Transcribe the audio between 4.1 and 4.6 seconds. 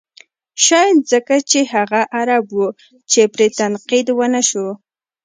و نه